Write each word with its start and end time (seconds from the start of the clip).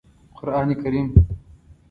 قرآن 0.37 0.69
کریم 0.81 1.07